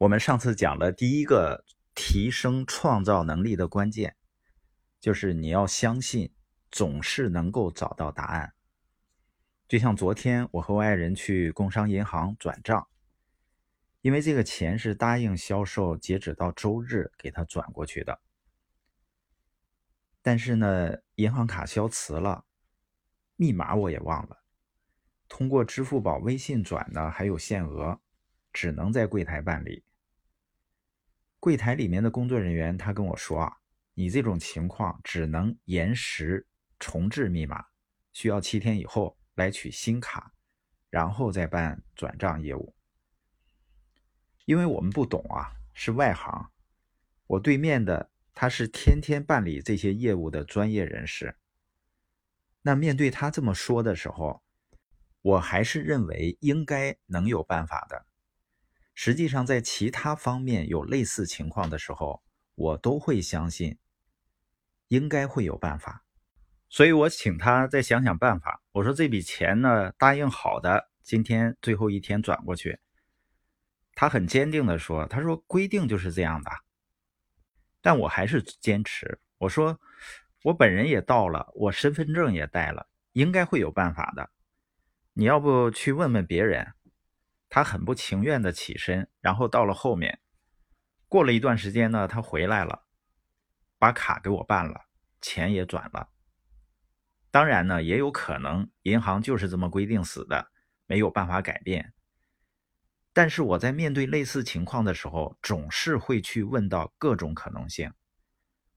[0.00, 1.62] 我们上次讲了第一个
[1.94, 4.16] 提升创造能力的关键，
[4.98, 6.32] 就是你要相信
[6.70, 8.54] 总是能够找到答案。
[9.68, 12.88] 就像昨天我和我爱人去工商银行转账，
[14.00, 18.22] 因为这个钱是答应销售截止到周日给他转过去的，
[20.22, 22.46] 但是呢，银行卡消磁了，
[23.36, 24.38] 密码我也忘了，
[25.28, 28.00] 通过支付宝、微信转呢还有限额，
[28.50, 29.84] 只能在柜台办理。
[31.40, 33.56] 柜台里面的工作人员他跟我说啊，
[33.94, 36.46] 你这种情况只能延时
[36.78, 37.64] 重置密码，
[38.12, 39.16] 需要七天以后。
[39.36, 40.34] 来取新卡，
[40.90, 42.74] 然后再办转账业务。
[44.44, 46.50] 因为我们不懂啊，是外行。
[47.26, 51.38] 我对面的他是天天办理这些业务的专业人士。
[52.60, 54.42] 那面对他这么说的时候，
[55.22, 58.04] 我还是认为应该能有办法的。
[59.02, 62.22] 实际上，在其他方面有类似情况的时候，
[62.54, 63.78] 我都会相信
[64.88, 66.04] 应该会有办法。
[66.68, 68.62] 所以我请他再想想办法。
[68.72, 72.78] 我说这笔钱呢，答应好的，今天最后一天转过去。
[73.94, 76.50] 他很坚定的说：“他说规定就是这样的。”
[77.80, 79.18] 但我还是坚持。
[79.38, 79.80] 我说
[80.42, 84.28] 我本人也到了，我身份证也带了，应该会有办法的。
[85.14, 86.74] 你要不去问问别人？
[87.50, 90.20] 他很不情愿的起身，然后到了后面。
[91.08, 92.84] 过了一段时间呢，他回来了，
[93.76, 94.86] 把卡给我办了，
[95.20, 96.08] 钱也转了。
[97.32, 100.52] 当然呢，也有可能银行就是这么规定死的，
[100.86, 101.92] 没有办法改变。
[103.12, 107.92] 但是我在面对类似情况的时候，总是会去问到各种可能性。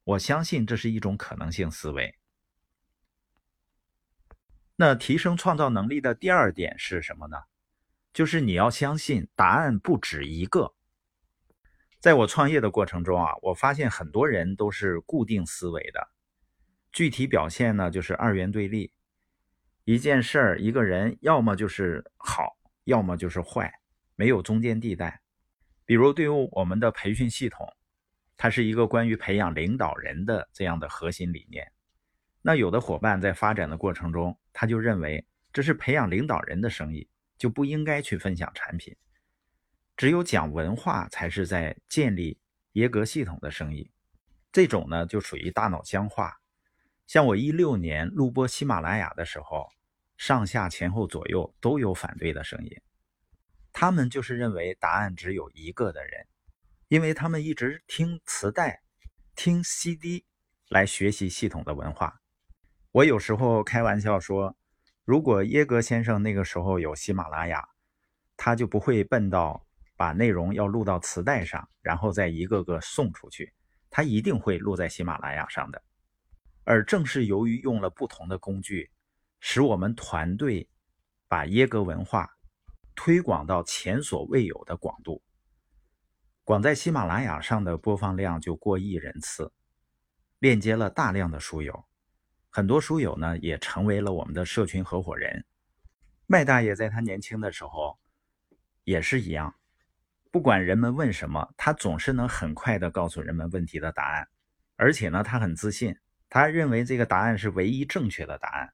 [0.03, 2.17] 我相信这是一种可能性思维。
[4.75, 7.37] 那提升创造能力的第二点是什么呢？
[8.13, 10.75] 就是你要相信答案不止一个。
[11.99, 16.09] 在我创业的过程中啊，我发现很多人都是固定思维的。
[16.91, 18.93] 具体表现呢，就是二元对立。
[19.85, 23.73] 一件事儿、一个人，要么就是好，要么就是坏，
[24.15, 25.21] 没有中间地带。
[25.85, 27.67] 比如，对于我们的培训系统，
[28.37, 31.69] 它是一个关于培养领导人的这样的核心理念。
[32.41, 37.09] 那有的伙伴在发展的过程中，他就认为这是培养领导人的生意，
[37.43, 38.95] 就不应该去分享产品。
[39.97, 42.39] 只有讲文化，才是在建立
[42.71, 43.91] 耶格系统的生意。
[44.53, 46.37] 这种呢，就属于大脑僵化。
[47.05, 49.67] 像我一六年录播喜马拉雅的时候，
[50.15, 52.81] 上下前后左右都有反对的声音。
[53.73, 56.25] 他们就是认为答案只有一个的人，
[56.87, 58.83] 因为他们一直听磁带、
[59.35, 60.23] 听 CD
[60.69, 62.21] 来学习系统的文化。
[62.93, 64.55] 我有时候开玩笑说，
[65.05, 67.67] 如果耶格先生那个时候有喜马拉雅，
[68.37, 69.65] 他就不会笨到
[69.97, 73.53] 把内容要录到磁带上，然后再一个个送出去。
[73.89, 75.83] 他一定会录在喜马拉雅上的。
[76.63, 78.89] 而正是由于用了不同的工具，
[79.41, 80.69] 使我们团队
[81.27, 82.29] 把耶格文化
[82.95, 85.21] 推广到前所未有的广度。
[86.45, 89.51] 光在喜马拉雅上的播放量就过亿人次，
[90.39, 91.85] 链接了大量的书友，
[92.55, 95.43] 很多书友呢也成为了我们的社群合伙人。
[96.27, 97.97] 麦大爷在他年轻的时候
[98.83, 99.55] 也是一样，
[100.29, 104.27] 不管人们问什么，他总是能很快的告诉人们问题的答案，
[104.75, 105.97] 而且呢，他很自信。
[106.29, 108.71] 他认为这个答案是唯一正确的答案。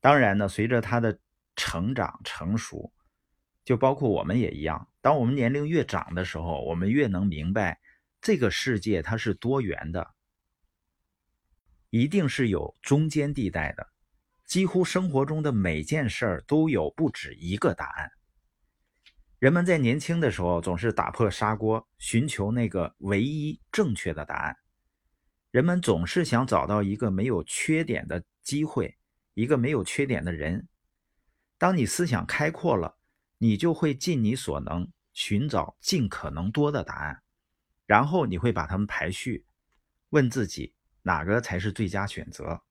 [0.00, 1.16] 当然呢，随着他的
[1.54, 2.92] 成长成熟，
[3.64, 4.88] 就包括我们也一样。
[5.00, 7.78] 当我们年龄越长的时候，我们越能明白
[8.20, 10.10] 这个世界它是多元的，
[11.90, 13.86] 一定是有中间地带的。
[14.46, 18.10] 几乎生活中的每件事儿都有不止一个答案。
[19.38, 24.56] 人们在年轻的时候总是打破砂锅，寻求那个唯一正确的答案。
[25.50, 28.98] 人们总是想找到一个没有缺点的机会，
[29.34, 30.68] 一个没有缺点的人。
[31.56, 32.98] 当你思想开阔了，
[33.38, 37.22] 你就会尽你所能寻找尽可能多的答案，
[37.86, 39.46] 然后你会把它们排序，
[40.10, 42.62] 问自己哪个才是最佳选择，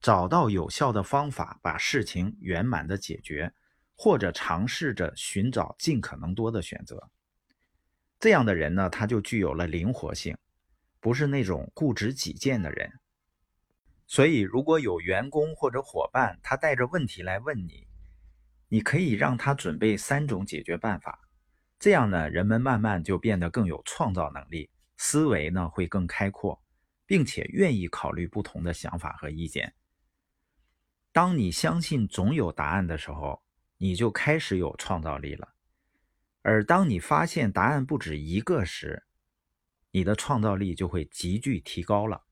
[0.00, 3.52] 找到有效的方法把事情圆满的解决，
[3.96, 7.10] 或者尝试着寻找尽可能多的选择。
[8.18, 10.36] 这样的人呢，他就具有了灵活性。
[11.00, 13.00] 不是那种固执己见的人，
[14.06, 17.88] 所以如果有员工或者伙伴，他带着问题来问你，
[18.68, 21.18] 你可以让他准备三种解决办法，
[21.80, 26.62] 这样呢，人们慢慢就变得更有创造能力，思维呢会更开阔，
[27.12, 29.74] 并且愿意考虑不同的想法和意见。
[31.12, 33.42] 当你相信总有答案的时候，
[33.76, 35.46] 你就开始有创造力了。
[36.40, 39.04] 而当你发现答案不止一个时，
[39.90, 42.24] 你的创造力就会急剧提高了。